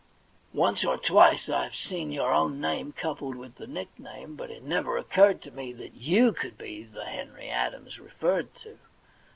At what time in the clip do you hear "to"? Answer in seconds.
5.43-5.51, 8.63-8.79